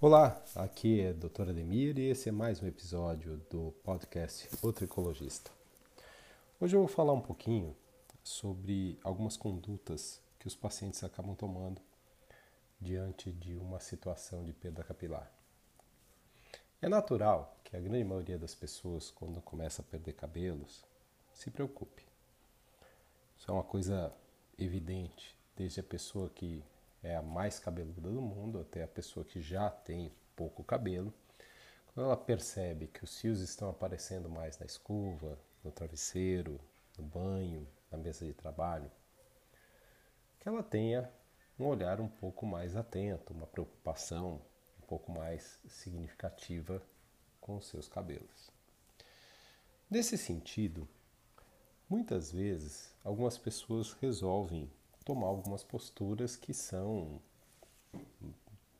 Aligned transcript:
Olá, 0.00 0.40
aqui 0.54 1.00
é 1.00 1.12
doutora 1.12 1.50
Ademir 1.50 1.98
e 1.98 2.10
esse 2.10 2.28
é 2.28 2.32
mais 2.32 2.62
um 2.62 2.68
episódio 2.68 3.36
do 3.50 3.72
podcast 3.82 4.48
O 4.62 4.72
Tricologista. 4.72 5.50
Hoje 6.60 6.76
eu 6.76 6.78
vou 6.78 6.88
falar 6.88 7.12
um 7.12 7.20
pouquinho 7.20 7.74
sobre 8.22 8.96
algumas 9.02 9.36
condutas 9.36 10.20
que 10.38 10.46
os 10.46 10.54
pacientes 10.54 11.02
acabam 11.02 11.34
tomando 11.34 11.82
diante 12.80 13.32
de 13.32 13.56
uma 13.56 13.80
situação 13.80 14.44
de 14.44 14.52
perda 14.52 14.84
capilar. 14.84 15.28
É 16.80 16.88
natural 16.88 17.56
que 17.64 17.76
a 17.76 17.80
grande 17.80 18.04
maioria 18.04 18.38
das 18.38 18.54
pessoas, 18.54 19.10
quando 19.10 19.40
começa 19.40 19.82
a 19.82 19.84
perder 19.84 20.12
cabelos, 20.12 20.84
se 21.32 21.50
preocupe. 21.50 22.04
Isso 23.36 23.50
é 23.50 23.52
uma 23.52 23.64
coisa 23.64 24.12
evidente, 24.56 25.36
desde 25.56 25.80
a 25.80 25.82
pessoa 25.82 26.30
que 26.30 26.62
é 27.02 27.16
a 27.16 27.22
mais 27.22 27.58
cabeluda 27.58 28.10
do 28.10 28.20
mundo 28.20 28.60
até 28.60 28.82
a 28.82 28.88
pessoa 28.88 29.24
que 29.24 29.40
já 29.40 29.70
tem 29.70 30.12
pouco 30.34 30.64
cabelo. 30.64 31.12
Quando 31.86 32.06
ela 32.06 32.16
percebe 32.16 32.86
que 32.86 33.02
os 33.04 33.20
fios 33.20 33.40
estão 33.40 33.70
aparecendo 33.70 34.28
mais 34.28 34.58
na 34.58 34.66
escova, 34.66 35.38
no 35.64 35.70
travesseiro, 35.70 36.60
no 36.96 37.04
banho, 37.04 37.66
na 37.90 37.98
mesa 37.98 38.24
de 38.24 38.34
trabalho, 38.34 38.90
que 40.38 40.48
ela 40.48 40.62
tenha 40.62 41.10
um 41.58 41.66
olhar 41.66 42.00
um 42.00 42.08
pouco 42.08 42.46
mais 42.46 42.76
atento, 42.76 43.32
uma 43.32 43.46
preocupação 43.46 44.40
um 44.80 44.86
pouco 44.86 45.10
mais 45.10 45.58
significativa 45.66 46.80
com 47.40 47.56
os 47.56 47.66
seus 47.66 47.88
cabelos. 47.88 48.50
Nesse 49.90 50.16
sentido, 50.16 50.88
muitas 51.88 52.30
vezes 52.30 52.94
algumas 53.02 53.38
pessoas 53.38 53.92
resolvem 53.94 54.70
tomar 55.08 55.28
algumas 55.28 55.64
posturas 55.64 56.36
que 56.36 56.52
são 56.52 57.18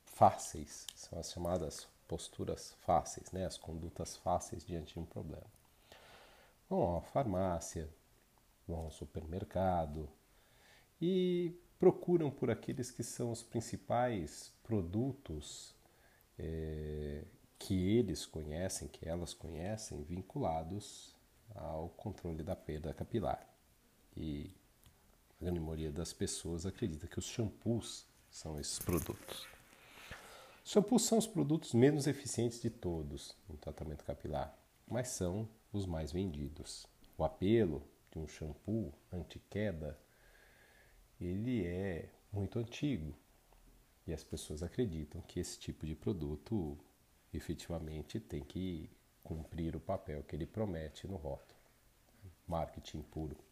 fáceis, 0.05 0.87
são 0.95 1.19
as 1.19 1.33
chamadas 1.33 1.89
posturas 2.07 2.77
fáceis, 2.83 3.33
né? 3.33 3.47
as 3.47 3.57
condutas 3.57 4.15
fáceis 4.15 4.63
diante 4.63 4.93
de 4.93 5.01
um 5.01 5.07
problema. 5.07 5.47
Vão 6.69 6.99
à 6.99 7.01
farmácia, 7.01 7.89
vão 8.67 8.81
ao 8.81 8.91
supermercado 8.91 10.07
e 11.01 11.59
procuram 11.79 12.31
por 12.31 12.51
aqueles 12.51 12.91
que 12.91 13.03
são 13.03 13.33
os 13.33 13.43
principais 13.43 14.53
produtos 14.63 15.75
é, 16.39 17.25
que 17.59 17.97
eles 17.97 18.27
conhecem, 18.27 18.87
que 18.87 19.09
elas 19.09 19.33
conhecem, 19.33 20.03
vinculados 20.03 21.17
ao 21.55 21.89
controle 21.89 22.43
da 22.43 22.55
perda 22.55 22.93
capilar. 22.93 23.49
E 24.15 24.58
a 25.41 25.45
grande 25.45 25.61
maioria 25.61 25.93
das 25.93 26.13
pessoas 26.13 26.67
acredita 26.67 27.07
que 27.07 27.19
os 27.19 27.25
shampoos 27.25 28.05
são 28.29 28.59
esses 28.59 28.79
produtos. 28.79 29.47
Os 30.65 30.73
shampoos 30.73 31.05
são 31.05 31.17
os 31.17 31.27
produtos 31.27 31.73
menos 31.75 32.07
eficientes 32.07 32.61
de 32.61 32.69
todos 32.69 33.37
no 33.49 33.57
tratamento 33.57 34.05
capilar, 34.05 34.57
mas 34.87 35.09
são 35.09 35.49
os 35.73 35.87
mais 35.87 36.11
vendidos. 36.11 36.87
O 37.17 37.25
apelo 37.25 37.83
de 38.11 38.19
um 38.19 38.27
shampoo 38.27 38.93
anti-queda 39.13 39.99
ele 41.21 41.65
é 41.67 42.09
muito 42.33 42.59
antigo 42.59 43.15
e 44.07 44.13
as 44.13 44.25
pessoas 44.25 44.63
acreditam 44.63 45.21
que 45.23 45.41
esse 45.41 45.59
tipo 45.59 45.87
de 45.87 45.95
produto 45.95 46.79
efetivamente 47.33 48.19
tem 48.19 48.43
que 48.43 48.91
cumprir 49.23 49.77
o 49.77 49.81
papel 49.81 50.23
que 50.23 50.35
ele 50.35 50.47
promete 50.47 51.07
no 51.07 51.17
rótulo. 51.17 51.59
Marketing 52.47 53.03
puro. 53.03 53.48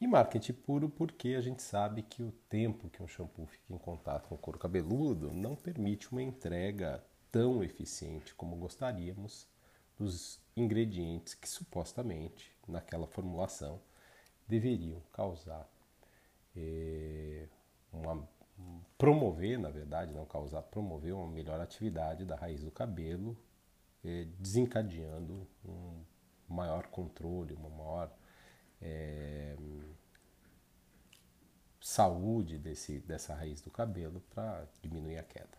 E 0.00 0.06
marketing 0.06 0.54
puro 0.54 0.88
porque 0.88 1.34
a 1.36 1.42
gente 1.42 1.62
sabe 1.62 2.02
que 2.02 2.22
o 2.22 2.32
tempo 2.48 2.88
que 2.88 3.02
um 3.02 3.06
shampoo 3.06 3.44
fica 3.44 3.74
em 3.74 3.76
contato 3.76 4.28
com 4.28 4.34
o 4.34 4.38
couro 4.38 4.58
cabeludo 4.58 5.30
não 5.30 5.54
permite 5.54 6.10
uma 6.10 6.22
entrega 6.22 7.04
tão 7.30 7.62
eficiente 7.62 8.34
como 8.34 8.56
gostaríamos 8.56 9.46
dos 9.98 10.40
ingredientes 10.56 11.34
que 11.34 11.46
supostamente 11.46 12.50
naquela 12.66 13.06
formulação 13.06 13.78
deveriam 14.48 15.02
causar 15.12 15.70
é, 16.56 17.46
uma, 17.92 18.26
promover, 18.96 19.58
na 19.58 19.68
verdade, 19.68 20.14
não 20.14 20.24
causar, 20.24 20.62
promover 20.62 21.12
uma 21.12 21.26
melhor 21.30 21.60
atividade 21.60 22.24
da 22.24 22.36
raiz 22.36 22.62
do 22.62 22.70
cabelo, 22.70 23.36
é, 24.02 24.24
desencadeando 24.38 25.46
um 25.62 26.02
maior 26.48 26.86
controle, 26.86 27.52
uma 27.52 27.68
maior 27.68 28.10
é, 28.80 29.56
saúde 31.80 32.56
desse, 32.56 33.00
dessa 33.00 33.34
raiz 33.34 33.60
do 33.60 33.70
cabelo 33.70 34.22
para 34.34 34.66
diminuir 34.80 35.18
a 35.18 35.22
queda. 35.22 35.58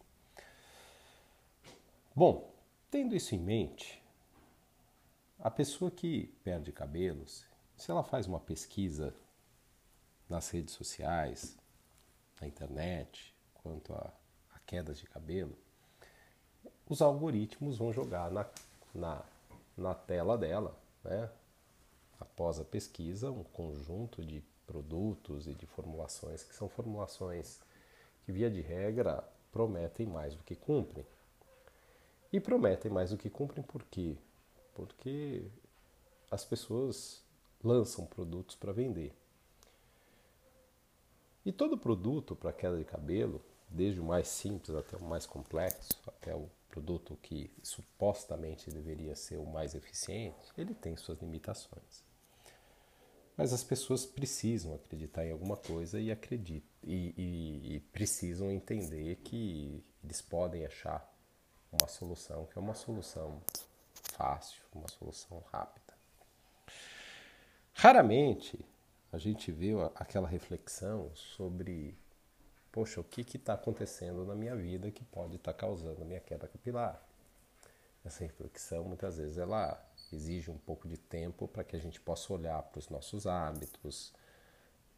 Bom, 2.15 2.53
tendo 2.89 3.15
isso 3.15 3.35
em 3.35 3.39
mente, 3.39 4.01
a 5.39 5.51
pessoa 5.51 5.91
que 5.91 6.27
perde 6.43 6.71
cabelos, 6.71 7.45
se 7.75 7.91
ela 7.91 8.03
faz 8.03 8.27
uma 8.27 8.39
pesquisa 8.39 9.13
nas 10.29 10.49
redes 10.49 10.73
sociais, 10.73 11.57
na 12.39 12.47
internet, 12.47 13.35
quanto 13.55 13.93
a, 13.93 14.13
a 14.55 14.59
quedas 14.59 14.99
de 14.99 15.05
cabelo, 15.07 15.57
os 16.87 17.01
algoritmos 17.01 17.77
vão 17.77 17.91
jogar 17.91 18.31
na, 18.31 18.45
na, 18.93 19.23
na 19.75 19.93
tela 19.93 20.37
dela, 20.37 20.77
né? 21.03 21.29
Após 22.21 22.59
a 22.59 22.63
pesquisa, 22.63 23.31
um 23.31 23.43
conjunto 23.43 24.23
de 24.23 24.43
produtos 24.65 25.47
e 25.47 25.53
de 25.53 25.65
formulações 25.65 26.43
que 26.43 26.55
são 26.55 26.69
formulações 26.69 27.59
que, 28.23 28.31
via 28.31 28.49
de 28.49 28.61
regra, 28.61 29.27
prometem 29.51 30.05
mais 30.05 30.35
do 30.35 30.43
que 30.43 30.55
cumprem. 30.55 31.05
E 32.31 32.39
prometem 32.39 32.89
mais 32.89 33.09
do 33.09 33.17
que 33.17 33.29
cumprem 33.29 33.63
por 33.63 33.83
quê? 33.83 34.15
Porque 34.73 35.43
as 36.29 36.45
pessoas 36.45 37.21
lançam 37.61 38.05
produtos 38.05 38.55
para 38.55 38.71
vender. 38.71 39.13
E 41.45 41.51
todo 41.51 41.77
produto 41.77 42.35
para 42.35 42.53
queda 42.53 42.77
de 42.77 42.85
cabelo, 42.85 43.43
desde 43.67 43.99
o 43.99 44.03
mais 44.03 44.27
simples 44.27 44.75
até 44.75 44.95
o 44.95 45.03
mais 45.03 45.25
complexo, 45.25 45.99
até 46.07 46.33
o 46.35 46.47
produto 46.69 47.17
que 47.21 47.51
supostamente 47.61 48.71
deveria 48.71 49.15
ser 49.15 49.37
o 49.37 49.45
mais 49.45 49.75
eficiente, 49.75 50.37
ele 50.57 50.73
tem 50.73 50.95
suas 50.95 51.19
limitações. 51.19 52.10
Mas 53.37 53.53
as 53.53 53.63
pessoas 53.63 54.05
precisam 54.05 54.75
acreditar 54.75 55.25
em 55.25 55.31
alguma 55.31 55.57
coisa 55.57 55.99
e, 55.99 56.11
acreditam, 56.11 56.69
e, 56.83 57.13
e, 57.17 57.75
e 57.75 57.79
precisam 57.79 58.51
entender 58.51 59.15
que 59.23 59.83
eles 60.03 60.21
podem 60.21 60.65
achar 60.65 61.09
uma 61.71 61.87
solução 61.87 62.45
que 62.47 62.57
é 62.57 62.61
uma 62.61 62.73
solução 62.73 63.41
fácil, 63.93 64.61
uma 64.73 64.87
solução 64.87 65.41
rápida. 65.51 65.93
Raramente 67.73 68.63
a 69.11 69.17
gente 69.17 69.51
vê 69.51 69.71
aquela 69.95 70.27
reflexão 70.27 71.11
sobre, 71.15 71.97
poxa, 72.71 73.01
o 73.01 73.03
que 73.03 73.21
está 73.37 73.53
acontecendo 73.53 74.25
na 74.25 74.35
minha 74.35 74.55
vida 74.55 74.91
que 74.91 75.03
pode 75.03 75.35
estar 75.35 75.53
tá 75.53 75.57
causando 75.57 76.01
a 76.01 76.05
minha 76.05 76.19
queda 76.19 76.47
capilar? 76.47 77.01
Essa 78.03 78.23
reflexão 78.23 78.83
muitas 78.83 79.17
vezes 79.17 79.37
ela 79.37 79.81
exige 80.15 80.51
um 80.51 80.57
pouco 80.57 80.87
de 80.87 80.97
tempo 80.97 81.47
para 81.47 81.63
que 81.63 81.75
a 81.75 81.79
gente 81.79 81.99
possa 81.99 82.33
olhar 82.33 82.61
para 82.63 82.79
os 82.79 82.89
nossos 82.89 83.25
hábitos, 83.27 84.13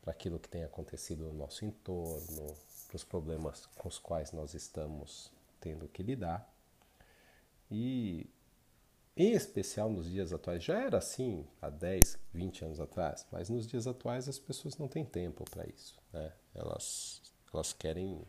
para 0.02 0.12
aquilo 0.12 0.40
que 0.40 0.50
tem 0.50 0.64
acontecido 0.64 1.26
no 1.26 1.34
nosso 1.34 1.66
entorno, 1.66 2.56
para 2.88 2.96
os 2.96 3.04
problemas 3.04 3.66
com 3.78 3.88
os 3.88 3.98
quais 3.98 4.32
nós 4.32 4.54
estamos 4.54 5.32
tendo 5.60 5.88
que 5.88 6.04
lidar. 6.04 6.52
E 7.72 8.30
em 9.16 9.34
especial 9.34 9.90
nos 9.90 10.10
dias 10.10 10.34
atuais, 10.34 10.64
já 10.64 10.80
era 10.80 10.98
assim 10.98 11.46
há 11.62 11.70
10, 11.70 12.18
20 12.34 12.66
anos 12.66 12.80
atrás, 12.80 13.28
mas 13.32 13.50
nos 13.50 13.68
dias 13.68 13.86
atuais 13.86 14.28
as 14.28 14.40
pessoas 14.40 14.78
não 14.78 14.88
têm 14.88 15.06
tempo 15.06 15.44
para 15.50 15.68
isso. 15.68 15.96
Né? 16.12 16.34
Elas, 16.56 17.22
elas 17.54 17.74
querem 17.74 18.22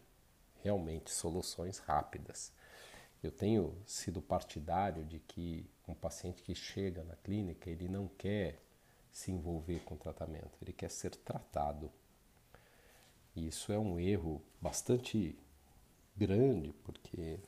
realmente 0.62 1.10
soluções 1.10 1.78
rápidas. 1.78 2.52
Eu 3.22 3.30
tenho 3.30 3.74
sido 3.86 4.20
partidário 4.20 5.04
de 5.04 5.18
que 5.20 5.66
um 5.86 5.94
paciente 5.94 6.42
que 6.42 6.54
chega 6.54 7.04
na 7.04 7.16
clínica, 7.16 7.70
ele 7.70 7.88
não 7.88 8.08
quer 8.08 8.60
se 9.12 9.30
envolver 9.30 9.80
com 9.84 9.94
o 9.94 9.98
tratamento, 9.98 10.58
ele 10.60 10.72
quer 10.72 10.90
ser 10.90 11.14
tratado. 11.16 11.90
E 13.36 13.46
isso 13.46 13.72
é 13.72 13.78
um 13.78 13.98
erro 13.98 14.42
bastante 14.60 15.38
grande, 16.16 16.72
porque 16.84 17.38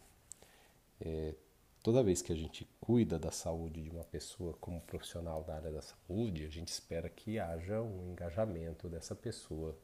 é, 1.01 1.35
toda 1.83 2.03
vez 2.03 2.23
que 2.23 2.33
a 2.33 2.37
gente 2.37 2.69
cuida 2.81 3.19
da 3.19 3.31
saúde 3.31 3.83
de 3.83 3.91
uma 3.91 4.05
pessoa 4.05 4.55
como 4.55 4.81
profissional 4.81 5.43
da 5.45 5.55
área 5.55 5.73
da 5.73 5.83
saúde, 5.83 6.45
a 6.45 6.49
gente 6.49 6.69
espera 6.69 7.09
que 7.09 7.39
haja 7.39 7.81
um 7.81 8.11
engajamento 8.11 8.89
dessa 8.89 9.15
pessoa 9.15 9.77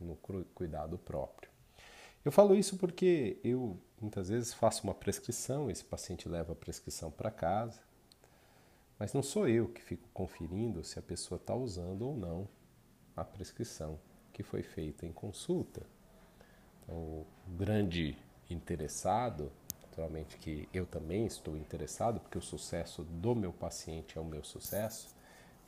no 0.00 0.16
cuidado 0.16 0.98
próprio. 0.98 1.50
Eu 2.24 2.32
falo 2.32 2.56
isso 2.56 2.76
porque 2.76 3.38
eu 3.44 3.78
muitas 4.00 4.28
vezes 4.28 4.52
faço 4.52 4.82
uma 4.82 4.94
prescrição, 4.94 5.70
esse 5.70 5.84
paciente 5.84 6.28
leva 6.28 6.52
a 6.52 6.56
prescrição 6.56 7.10
para 7.10 7.30
casa, 7.30 7.80
mas 8.98 9.12
não 9.12 9.22
sou 9.22 9.48
eu 9.48 9.68
que 9.68 9.82
fico 9.82 10.08
conferindo 10.12 10.82
se 10.82 10.98
a 10.98 11.02
pessoa 11.02 11.38
está 11.38 11.54
usando 11.54 12.02
ou 12.02 12.16
não 12.16 12.48
a 13.14 13.24
prescrição 13.24 13.98
que 14.32 14.42
foi 14.42 14.62
feita 14.62 15.06
em 15.06 15.12
consulta. 15.12 15.86
Então, 16.82 16.96
o 16.96 17.26
grande 17.56 18.16
interessado, 18.48 19.50
naturalmente 19.82 20.36
que 20.38 20.68
eu 20.72 20.86
também 20.86 21.26
estou 21.26 21.56
interessado, 21.56 22.20
porque 22.20 22.38
o 22.38 22.42
sucesso 22.42 23.02
do 23.02 23.34
meu 23.34 23.52
paciente 23.52 24.18
é 24.18 24.20
o 24.20 24.24
meu 24.24 24.44
sucesso, 24.44 25.14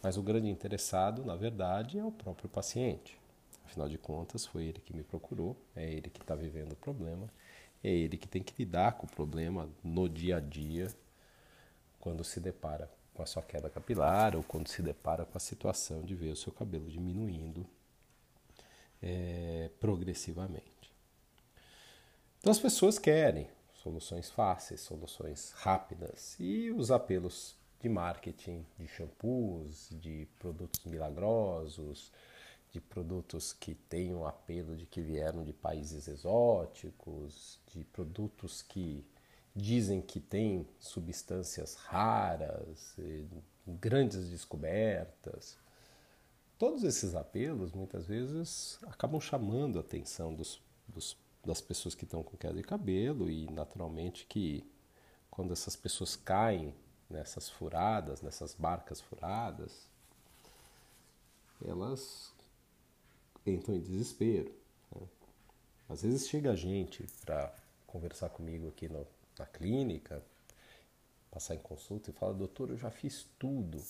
mas 0.02 0.16
o 0.16 0.22
grande 0.22 0.48
interessado, 0.48 1.24
na 1.24 1.34
verdade, 1.34 1.98
é 1.98 2.04
o 2.04 2.12
próprio 2.12 2.48
paciente. 2.48 3.18
Afinal 3.64 3.88
de 3.88 3.98
contas, 3.98 4.46
foi 4.46 4.64
ele 4.64 4.80
que 4.80 4.94
me 4.94 5.02
procurou, 5.02 5.56
é 5.74 5.90
ele 5.90 6.08
que 6.08 6.20
está 6.20 6.34
vivendo 6.34 6.72
o 6.72 6.76
problema, 6.76 7.28
é 7.82 7.90
ele 7.90 8.16
que 8.16 8.28
tem 8.28 8.42
que 8.42 8.54
lidar 8.58 8.92
com 8.92 9.06
o 9.06 9.10
problema 9.10 9.68
no 9.82 10.08
dia 10.08 10.36
a 10.36 10.40
dia, 10.40 10.88
quando 11.98 12.22
se 12.22 12.40
depara 12.40 12.90
com 13.18 13.24
a 13.24 13.26
sua 13.26 13.42
queda 13.42 13.68
capilar 13.68 14.36
ou 14.36 14.44
quando 14.44 14.68
se 14.68 14.80
depara 14.80 15.24
com 15.24 15.36
a 15.36 15.40
situação 15.40 16.02
de 16.02 16.14
ver 16.14 16.30
o 16.30 16.36
seu 16.36 16.52
cabelo 16.52 16.88
diminuindo 16.88 17.66
é, 19.02 19.72
progressivamente. 19.80 20.92
Então 22.38 22.52
as 22.52 22.60
pessoas 22.60 22.96
querem 22.96 23.50
soluções 23.74 24.30
fáceis, 24.30 24.82
soluções 24.82 25.50
rápidas 25.50 26.36
e 26.38 26.70
os 26.70 26.92
apelos 26.92 27.56
de 27.80 27.88
marketing 27.88 28.64
de 28.78 28.86
shampoos, 28.86 29.88
de 30.00 30.28
produtos 30.38 30.84
milagrosos, 30.84 32.12
de 32.70 32.80
produtos 32.80 33.52
que 33.52 33.76
um 34.14 34.26
apelo 34.26 34.76
de 34.76 34.86
que 34.86 35.00
vieram 35.00 35.42
de 35.42 35.52
países 35.52 36.06
exóticos, 36.06 37.58
de 37.74 37.82
produtos 37.82 38.62
que 38.62 39.04
dizem 39.58 40.00
que 40.00 40.20
têm 40.20 40.66
substâncias 40.78 41.74
raras, 41.74 42.96
grandes 43.66 44.30
descobertas. 44.30 45.56
Todos 46.58 46.84
esses 46.84 47.14
apelos 47.14 47.72
muitas 47.72 48.06
vezes 48.06 48.78
acabam 48.86 49.20
chamando 49.20 49.78
a 49.78 49.80
atenção 49.80 50.34
dos, 50.34 50.60
dos 50.86 51.16
das 51.44 51.60
pessoas 51.60 51.94
que 51.94 52.04
estão 52.04 52.22
com 52.22 52.36
queda 52.36 52.54
de 52.54 52.62
cabelo 52.62 53.30
e 53.30 53.50
naturalmente 53.50 54.26
que 54.26 54.64
quando 55.30 55.52
essas 55.52 55.76
pessoas 55.76 56.16
caem 56.16 56.74
nessas 57.08 57.48
furadas, 57.48 58.20
nessas 58.20 58.54
barcas 58.54 59.00
furadas, 59.00 59.88
elas 61.64 62.34
entram 63.46 63.76
em 63.76 63.80
desespero. 63.80 64.52
Né? 64.94 65.06
Às 65.88 66.02
vezes 66.02 66.28
chega 66.28 66.54
gente 66.54 67.06
para 67.24 67.54
conversar 67.86 68.28
comigo 68.28 68.68
aqui 68.68 68.88
no, 68.88 69.06
na 69.38 69.46
clínica, 69.46 70.22
passar 71.30 71.54
em 71.54 71.60
consulta 71.60 72.10
e 72.10 72.12
fala, 72.12 72.34
doutor, 72.34 72.70
eu 72.70 72.76
já 72.76 72.90
fiz 72.90 73.26
tudo 73.38 73.82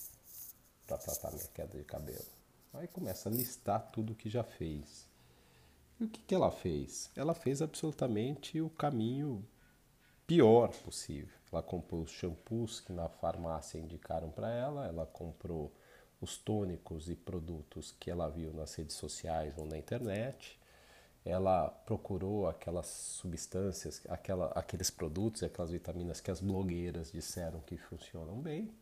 para 0.86 0.98
tratar 0.98 1.32
minha 1.32 1.46
queda 1.48 1.78
de 1.78 1.84
cabelo. 1.84 2.24
Aí 2.74 2.86
começa 2.88 3.28
a 3.28 3.32
listar 3.32 3.90
tudo 3.90 4.14
que 4.14 4.28
já 4.28 4.44
fez. 4.44 5.08
E 5.98 6.04
o 6.04 6.08
que, 6.08 6.20
que 6.20 6.34
ela 6.34 6.50
fez? 6.50 7.10
Ela 7.16 7.34
fez 7.34 7.60
absolutamente 7.60 8.60
o 8.60 8.70
caminho 8.70 9.44
pior 10.26 10.68
possível. 10.82 11.36
Ela 11.50 11.62
comprou 11.62 12.02
os 12.02 12.10
shampoos 12.10 12.80
que 12.80 12.92
na 12.92 13.08
farmácia 13.08 13.78
indicaram 13.78 14.30
para 14.30 14.50
ela, 14.50 14.86
ela 14.86 15.06
comprou 15.06 15.72
os 16.20 16.36
tônicos 16.36 17.08
e 17.08 17.14
produtos 17.14 17.94
que 17.98 18.10
ela 18.10 18.28
viu 18.28 18.52
nas 18.52 18.74
redes 18.74 18.96
sociais 18.96 19.56
ou 19.56 19.64
na 19.64 19.78
internet. 19.78 20.58
Ela 21.28 21.68
procurou 21.84 22.48
aquelas 22.48 22.86
substâncias, 22.86 24.00
aquela, 24.08 24.46
aqueles 24.52 24.90
produtos 24.90 25.42
aquelas 25.42 25.70
vitaminas 25.70 26.20
que 26.20 26.30
as 26.30 26.40
blogueiras 26.40 27.12
disseram 27.12 27.60
que 27.60 27.76
funcionam 27.76 28.40
bem. 28.40 28.72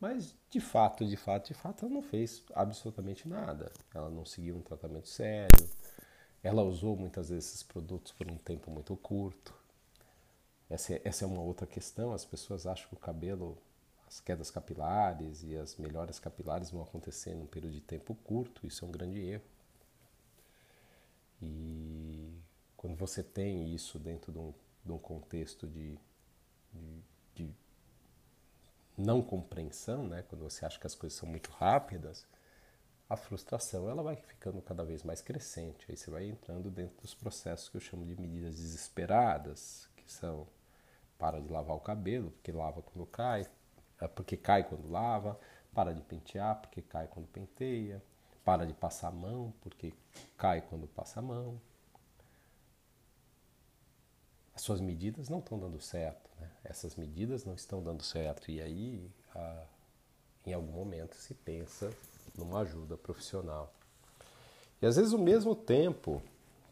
Mas 0.00 0.34
de 0.50 0.60
fato, 0.60 1.06
de 1.06 1.16
fato, 1.16 1.48
de 1.48 1.54
fato, 1.54 1.84
ela 1.84 1.94
não 1.94 2.02
fez 2.02 2.42
absolutamente 2.54 3.28
nada. 3.28 3.70
Ela 3.94 4.10
não 4.10 4.24
seguiu 4.24 4.56
um 4.56 4.62
tratamento 4.62 5.08
sério, 5.08 5.68
ela 6.42 6.62
usou 6.62 6.96
muitas 6.96 7.28
vezes 7.28 7.50
esses 7.50 7.62
produtos 7.62 8.12
por 8.12 8.30
um 8.30 8.36
tempo 8.36 8.70
muito 8.70 8.96
curto. 8.96 9.54
Essa 10.68 10.94
é, 10.94 11.02
essa 11.04 11.24
é 11.24 11.28
uma 11.28 11.42
outra 11.42 11.66
questão. 11.66 12.12
As 12.12 12.24
pessoas 12.24 12.66
acham 12.66 12.88
que 12.88 12.94
o 12.94 12.98
cabelo, 12.98 13.58
as 14.06 14.20
quedas 14.20 14.50
capilares 14.50 15.42
e 15.42 15.54
as 15.56 15.76
melhoras 15.76 16.18
capilares 16.18 16.70
vão 16.70 16.82
acontecer 16.82 17.34
num 17.34 17.46
período 17.46 17.74
de 17.74 17.80
tempo 17.80 18.14
curto. 18.24 18.66
Isso 18.66 18.84
é 18.84 18.88
um 18.88 18.90
grande 18.90 19.20
erro. 19.20 19.44
E 21.42 22.32
quando 22.80 22.96
você 22.96 23.22
tem 23.22 23.74
isso 23.74 23.98
dentro 23.98 24.32
de 24.32 24.38
um, 24.38 24.54
de 24.82 24.90
um 24.90 24.96
contexto 24.96 25.66
de, 25.66 25.98
de, 26.72 27.04
de 27.34 27.54
não 28.96 29.20
compreensão, 29.20 30.08
né? 30.08 30.24
quando 30.26 30.40
você 30.44 30.64
acha 30.64 30.80
que 30.80 30.86
as 30.86 30.94
coisas 30.94 31.18
são 31.18 31.28
muito 31.28 31.50
rápidas, 31.50 32.26
a 33.06 33.18
frustração 33.18 33.90
ela 33.90 34.02
vai 34.02 34.16
ficando 34.16 34.62
cada 34.62 34.82
vez 34.82 35.02
mais 35.02 35.20
crescente. 35.20 35.84
Aí 35.90 35.96
você 35.98 36.10
vai 36.10 36.24
entrando 36.26 36.70
dentro 36.70 36.98
dos 37.02 37.12
processos 37.12 37.68
que 37.68 37.76
eu 37.76 37.82
chamo 37.82 38.06
de 38.06 38.18
medidas 38.18 38.56
desesperadas, 38.56 39.86
que 39.94 40.10
são 40.10 40.48
para 41.18 41.38
de 41.38 41.48
lavar 41.52 41.76
o 41.76 41.80
cabelo, 41.80 42.30
porque 42.30 42.50
lava 42.50 42.80
quando 42.80 43.04
cai, 43.08 43.46
é 44.00 44.08
porque 44.08 44.38
cai 44.38 44.66
quando 44.66 44.90
lava, 44.90 45.38
para 45.74 45.92
de 45.92 46.00
pentear, 46.00 46.58
porque 46.62 46.80
cai 46.80 47.06
quando 47.08 47.28
penteia, 47.28 48.02
para 48.42 48.64
de 48.64 48.72
passar 48.72 49.08
a 49.08 49.12
mão, 49.12 49.52
porque 49.60 49.92
cai 50.38 50.62
quando 50.62 50.88
passa 50.88 51.20
a 51.20 51.22
mão. 51.22 51.60
As 54.60 54.64
suas 54.64 54.80
medidas 54.82 55.30
não 55.30 55.38
estão 55.38 55.58
dando 55.58 55.80
certo, 55.80 56.30
né? 56.38 56.50
essas 56.62 56.94
medidas 56.94 57.46
não 57.46 57.54
estão 57.54 57.82
dando 57.82 58.02
certo, 58.02 58.50
e 58.50 58.60
aí, 58.60 59.10
a, 59.34 59.64
em 60.44 60.52
algum 60.52 60.72
momento, 60.72 61.14
se 61.14 61.32
pensa 61.32 61.90
numa 62.36 62.60
ajuda 62.60 62.94
profissional. 62.98 63.72
E 64.82 64.84
às 64.84 64.96
vezes 64.96 65.14
o 65.14 65.18
mesmo 65.18 65.54
tempo 65.56 66.22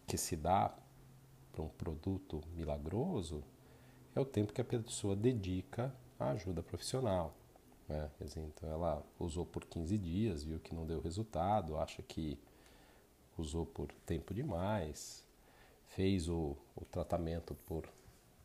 que 0.07 0.19
se 0.19 0.37
dá 0.37 0.71
para 1.51 1.63
um 1.63 1.69
produto 1.71 2.43
milagroso 2.55 3.43
é 4.15 4.21
o 4.21 4.25
tempo 4.27 4.53
que 4.53 4.61
a 4.61 4.65
pessoa 4.67 5.17
dedica 5.17 5.91
à 6.21 6.33
ajuda 6.33 6.63
profissional. 6.63 7.35
Né? 7.89 8.11
Então 8.21 8.71
ela 8.71 9.03
usou 9.19 9.47
por 9.47 9.65
15 9.65 9.97
dias, 9.97 10.45
viu 10.45 10.61
que 10.61 10.75
não 10.75 10.85
deu 10.85 11.01
resultado, 11.01 11.79
acha 11.79 12.03
que 12.03 12.39
usou 13.39 13.65
por 13.65 13.91
tempo 14.05 14.35
demais, 14.35 15.27
fez 15.89 16.29
o, 16.29 16.57
o 16.77 16.85
tratamento 16.85 17.55
por 17.67 17.89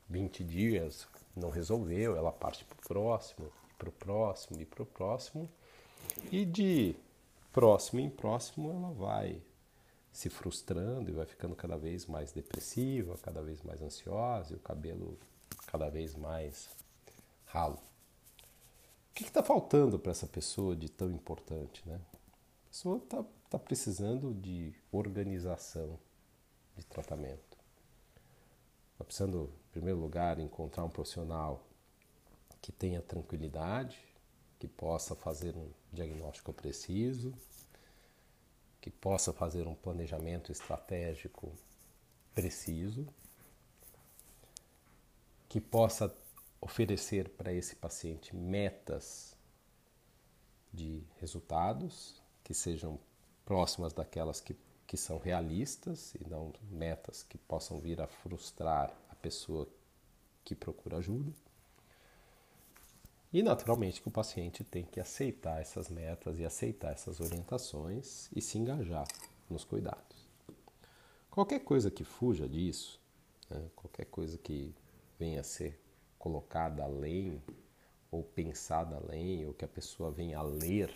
20 0.09 0.43
dias, 0.43 1.07
não 1.35 1.49
resolveu, 1.49 2.15
ela 2.15 2.31
parte 2.31 2.65
para 2.65 2.77
o 2.77 2.87
próximo, 2.87 3.51
para 3.77 3.89
o 3.89 3.91
próximo 3.91 4.61
e 4.61 4.65
para 4.65 4.83
o 4.83 4.85
próximo. 4.85 5.49
E 6.31 6.45
de 6.45 6.95
próximo 7.51 7.99
em 7.99 8.09
próximo 8.09 8.71
ela 8.71 8.91
vai 8.91 9.41
se 10.11 10.29
frustrando 10.29 11.09
e 11.09 11.13
vai 11.13 11.25
ficando 11.25 11.55
cada 11.55 11.77
vez 11.77 12.05
mais 12.05 12.31
depressiva, 12.31 13.17
cada 13.21 13.41
vez 13.41 13.61
mais 13.61 13.81
ansiosa 13.81 14.53
e 14.53 14.55
o 14.55 14.59
cabelo 14.59 15.17
cada 15.67 15.89
vez 15.89 16.15
mais 16.15 16.69
ralo. 17.45 17.79
O 19.11 19.13
que 19.15 19.23
está 19.23 19.43
faltando 19.43 19.97
para 19.97 20.11
essa 20.11 20.27
pessoa 20.27 20.75
de 20.75 20.89
tão 20.89 21.11
importante? 21.11 21.87
Né? 21.87 21.99
A 22.65 22.69
pessoa 22.69 22.97
está 22.97 23.23
tá 23.49 23.59
precisando 23.59 24.33
de 24.33 24.73
organização 24.91 25.99
de 26.77 26.85
tratamento. 26.85 27.57
Está 28.93 29.03
precisando, 29.03 29.51
em 29.69 29.71
primeiro 29.71 29.99
lugar, 29.99 30.39
encontrar 30.39 30.83
um 30.83 30.89
profissional 30.89 31.63
que 32.61 32.71
tenha 32.71 33.01
tranquilidade, 33.01 33.99
que 34.59 34.67
possa 34.67 35.15
fazer 35.15 35.55
um 35.57 35.69
diagnóstico 35.91 36.53
preciso, 36.53 37.33
que 38.79 38.89
possa 38.89 39.33
fazer 39.33 39.67
um 39.67 39.75
planejamento 39.75 40.51
estratégico 40.51 41.51
preciso, 42.33 43.07
que 45.49 45.59
possa 45.61 46.15
oferecer 46.59 47.29
para 47.29 47.53
esse 47.53 47.75
paciente 47.75 48.35
metas 48.35 49.35
de 50.73 51.03
resultados 51.19 52.21
que 52.43 52.53
sejam 52.53 52.99
próximas 53.45 53.93
daquelas 53.93 54.41
que, 54.41 54.55
que 54.93 54.97
são 54.97 55.17
realistas 55.17 56.13
e 56.13 56.29
não 56.29 56.53
metas 56.69 57.23
que 57.23 57.35
possam 57.35 57.79
vir 57.79 57.99
a 57.99 58.05
frustrar 58.05 58.95
a 59.09 59.15
pessoa 59.15 59.67
que 60.45 60.53
procura 60.53 60.97
ajuda. 60.97 61.33
E 63.33 63.41
naturalmente 63.41 63.99
que 63.99 64.07
o 64.07 64.11
paciente 64.11 64.63
tem 64.63 64.85
que 64.85 64.99
aceitar 64.99 65.59
essas 65.59 65.89
metas 65.89 66.37
e 66.37 66.45
aceitar 66.45 66.91
essas 66.91 67.19
orientações 67.19 68.29
e 68.35 68.39
se 68.39 68.59
engajar 68.59 69.07
nos 69.49 69.63
cuidados. 69.63 70.29
Qualquer 71.31 71.61
coisa 71.61 71.89
que 71.89 72.03
fuja 72.03 72.47
disso, 72.47 73.01
né, 73.49 73.71
qualquer 73.75 74.05
coisa 74.05 74.37
que 74.37 74.75
venha 75.17 75.39
a 75.39 75.43
ser 75.43 75.81
colocada 76.19 76.83
além 76.83 77.41
ou 78.11 78.21
pensada 78.21 78.97
além, 78.97 79.43
ou 79.47 79.55
que 79.55 79.65
a 79.65 79.67
pessoa 79.67 80.11
venha 80.11 80.37
a 80.37 80.43
ler, 80.43 80.93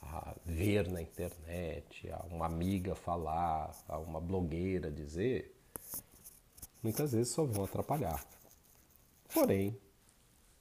a 0.00 0.34
ver 0.44 0.88
na 0.88 1.02
internet, 1.02 2.10
a 2.10 2.24
uma 2.26 2.46
amiga 2.46 2.94
falar, 2.94 3.74
a 3.88 3.98
uma 3.98 4.20
blogueira 4.20 4.90
dizer, 4.90 5.54
muitas 6.82 7.12
vezes 7.12 7.32
só 7.32 7.44
vão 7.44 7.64
atrapalhar. 7.64 8.24
Porém, 9.32 9.78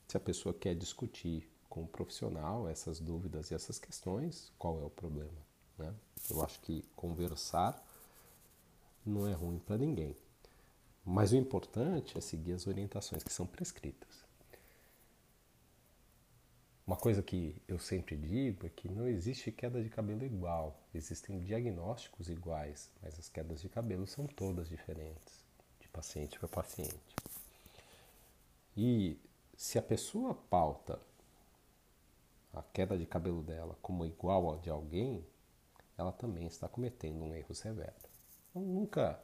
se 0.07 0.17
a 0.17 0.19
pessoa 0.19 0.53
quer 0.53 0.75
discutir 0.75 1.49
com 1.69 1.83
o 1.83 1.87
profissional 1.87 2.67
essas 2.67 2.99
dúvidas 2.99 3.51
e 3.51 3.55
essas 3.55 3.77
questões, 3.79 4.51
qual 4.57 4.81
é 4.81 4.85
o 4.85 4.89
problema? 4.89 5.45
Né? 5.77 5.93
Eu 6.29 6.43
acho 6.43 6.59
que 6.61 6.83
conversar 6.95 7.81
não 9.05 9.27
é 9.27 9.33
ruim 9.33 9.59
para 9.59 9.77
ninguém, 9.77 10.15
Mas 11.05 11.31
o 11.31 11.37
importante 11.37 12.17
é 12.17 12.21
seguir 12.21 12.51
as 12.51 12.67
orientações 12.67 13.23
que 13.23 13.31
são 13.31 13.45
prescritas. 13.45 14.26
Uma 16.87 16.95
coisa 16.95 17.21
que 17.21 17.53
eu 17.67 17.77
sempre 17.77 18.15
digo 18.15 18.65
é 18.65 18.69
que 18.69 18.87
não 18.87 19.09
existe 19.09 19.51
queda 19.51 19.83
de 19.83 19.89
cabelo 19.89 20.23
igual. 20.23 20.79
Existem 20.95 21.37
diagnósticos 21.41 22.29
iguais, 22.29 22.89
mas 23.03 23.19
as 23.19 23.27
quedas 23.27 23.61
de 23.61 23.67
cabelo 23.67 24.07
são 24.07 24.25
todas 24.25 24.69
diferentes, 24.69 25.43
de 25.81 25.87
paciente 25.89 26.39
para 26.39 26.47
paciente. 26.47 26.97
E 28.77 29.19
se 29.57 29.77
a 29.77 29.81
pessoa 29.81 30.33
pauta 30.33 30.97
a 32.53 32.61
queda 32.61 32.97
de 32.97 33.05
cabelo 33.05 33.43
dela 33.43 33.77
como 33.81 34.05
igual 34.05 34.53
a 34.53 34.57
de 34.57 34.69
alguém, 34.69 35.25
ela 35.97 36.13
também 36.13 36.47
está 36.47 36.69
cometendo 36.69 37.21
um 37.21 37.35
erro 37.35 37.53
severo. 37.53 37.91
Então, 38.49 38.61
nunca 38.61 39.21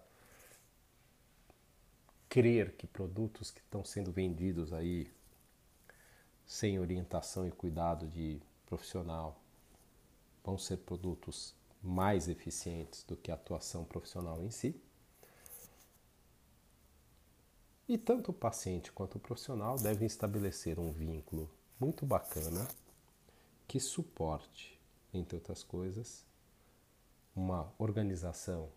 crer 2.27 2.73
que 2.73 2.87
produtos 2.87 3.51
que 3.51 3.61
estão 3.61 3.85
sendo 3.85 4.11
vendidos 4.11 4.73
aí 4.73 5.09
sem 6.53 6.77
orientação 6.77 7.47
e 7.47 7.51
cuidado 7.51 8.07
de 8.07 8.39
profissional 8.67 9.41
vão 10.43 10.55
ser 10.55 10.77
produtos 10.77 11.55
mais 11.81 12.27
eficientes 12.27 13.03
do 13.05 13.17
que 13.17 13.31
a 13.31 13.33
atuação 13.33 13.83
profissional 13.83 14.39
em 14.39 14.51
si. 14.51 14.79
E 17.87 17.97
tanto 17.97 18.29
o 18.29 18.33
paciente 18.35 18.91
quanto 18.91 19.15
o 19.15 19.19
profissional 19.19 19.77
devem 19.77 20.05
estabelecer 20.05 20.77
um 20.79 20.91
vínculo 20.91 21.49
muito 21.79 22.05
bacana 22.05 22.67
que 23.67 23.79
suporte, 23.79 24.79
entre 25.11 25.35
outras 25.35 25.63
coisas, 25.63 26.23
uma 27.35 27.73
organização 27.79 28.69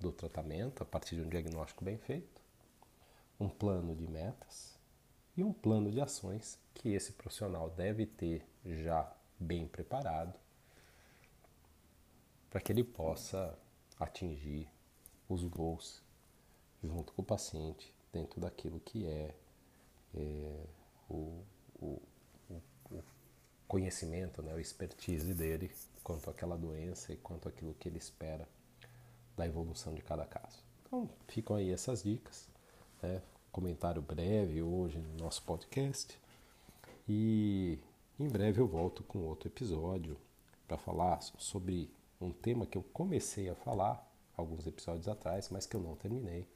do 0.00 0.10
tratamento 0.10 0.82
a 0.82 0.84
partir 0.84 1.14
de 1.14 1.22
um 1.22 1.28
diagnóstico 1.28 1.84
bem 1.84 1.98
feito, 1.98 2.42
um 3.38 3.48
plano 3.48 3.94
de 3.94 4.08
metas 4.08 4.73
e 5.36 5.42
um 5.42 5.52
plano 5.52 5.90
de 5.90 6.00
ações 6.00 6.58
que 6.74 6.90
esse 6.90 7.12
profissional 7.12 7.70
deve 7.70 8.06
ter 8.06 8.46
já 8.64 9.10
bem 9.38 9.66
preparado 9.66 10.38
para 12.50 12.60
que 12.60 12.70
ele 12.70 12.84
possa 12.84 13.58
atingir 13.98 14.68
os 15.28 15.44
gols 15.44 16.02
junto 16.82 17.12
com 17.12 17.22
o 17.22 17.24
paciente 17.24 17.92
dentro 18.12 18.40
daquilo 18.40 18.78
que 18.80 19.06
é, 19.06 19.34
é 20.14 20.66
o, 21.08 21.42
o, 21.80 22.02
o, 22.90 23.02
conhecimento, 23.66 24.40
né, 24.42 24.54
o 24.54 24.60
expertise 24.60 25.34
dele 25.34 25.70
quanto 26.02 26.30
àquela 26.30 26.56
doença 26.56 27.12
e 27.12 27.16
quanto 27.16 27.48
àquilo 27.48 27.74
que 27.74 27.88
ele 27.88 27.98
espera 27.98 28.48
da 29.36 29.46
evolução 29.46 29.92
de 29.94 30.02
cada 30.02 30.24
caso. 30.24 30.62
Então, 30.86 31.10
ficam 31.26 31.56
aí 31.56 31.72
essas 31.72 32.04
dicas. 32.04 32.48
Né? 33.02 33.20
Comentário 33.54 34.02
breve 34.02 34.60
hoje 34.60 34.98
no 34.98 35.16
nosso 35.16 35.40
podcast. 35.44 36.20
E 37.08 37.78
em 38.18 38.26
breve 38.26 38.60
eu 38.60 38.66
volto 38.66 39.04
com 39.04 39.20
outro 39.20 39.48
episódio 39.48 40.16
para 40.66 40.76
falar 40.76 41.22
sobre 41.22 41.88
um 42.20 42.32
tema 42.32 42.66
que 42.66 42.76
eu 42.76 42.82
comecei 42.82 43.48
a 43.48 43.54
falar 43.54 44.04
alguns 44.36 44.66
episódios 44.66 45.06
atrás, 45.06 45.50
mas 45.50 45.66
que 45.66 45.76
eu 45.76 45.80
não 45.80 45.94
terminei, 45.94 46.48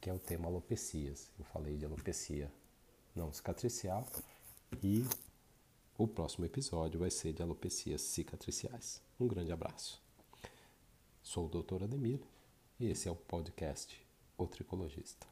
que 0.00 0.08
é 0.08 0.14
o 0.14 0.18
tema 0.18 0.46
alopecias. 0.46 1.30
Eu 1.38 1.44
falei 1.44 1.76
de 1.76 1.84
alopecia 1.84 2.50
não 3.14 3.30
cicatricial 3.30 4.06
e 4.82 5.04
o 5.98 6.08
próximo 6.08 6.46
episódio 6.46 6.98
vai 6.98 7.10
ser 7.10 7.34
de 7.34 7.42
alopecias 7.42 8.00
cicatriciais. 8.00 9.02
Um 9.20 9.28
grande 9.28 9.52
abraço. 9.52 10.00
Sou 11.22 11.44
o 11.44 11.62
Dr. 11.62 11.84
Ademir 11.84 12.20
e 12.80 12.86
esse 12.86 13.06
é 13.06 13.10
o 13.10 13.16
podcast 13.16 14.00
O 14.38 14.46
Tricologista. 14.46 15.31